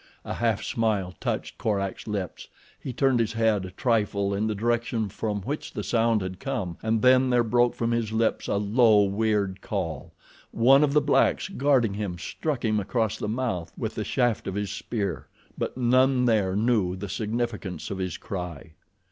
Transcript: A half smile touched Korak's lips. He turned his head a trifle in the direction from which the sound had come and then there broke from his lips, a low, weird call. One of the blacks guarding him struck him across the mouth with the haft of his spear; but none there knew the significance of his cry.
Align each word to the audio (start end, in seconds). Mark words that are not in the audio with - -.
A 0.25 0.33
half 0.33 0.63
smile 0.63 1.13
touched 1.19 1.59
Korak's 1.59 2.07
lips. 2.07 2.47
He 2.79 2.91
turned 2.91 3.19
his 3.19 3.33
head 3.33 3.65
a 3.65 3.69
trifle 3.69 4.33
in 4.33 4.47
the 4.47 4.55
direction 4.55 5.09
from 5.09 5.41
which 5.43 5.73
the 5.73 5.83
sound 5.83 6.23
had 6.23 6.39
come 6.39 6.77
and 6.81 7.03
then 7.03 7.29
there 7.29 7.43
broke 7.43 7.75
from 7.75 7.91
his 7.91 8.11
lips, 8.11 8.47
a 8.47 8.55
low, 8.55 9.03
weird 9.03 9.61
call. 9.61 10.15
One 10.49 10.83
of 10.83 10.93
the 10.93 11.01
blacks 11.01 11.49
guarding 11.49 11.93
him 11.93 12.17
struck 12.17 12.65
him 12.65 12.79
across 12.79 13.17
the 13.19 13.29
mouth 13.29 13.71
with 13.77 13.93
the 13.93 14.03
haft 14.03 14.47
of 14.47 14.55
his 14.55 14.71
spear; 14.71 15.27
but 15.55 15.77
none 15.77 16.25
there 16.25 16.55
knew 16.55 16.95
the 16.95 17.07
significance 17.07 17.91
of 17.91 17.99
his 17.99 18.17
cry. 18.17 18.71